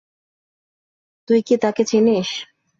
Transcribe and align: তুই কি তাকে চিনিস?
তুই 1.29 1.39
কি 1.47 1.55
তাকে 1.57 1.83
চিনিস? 1.83 2.29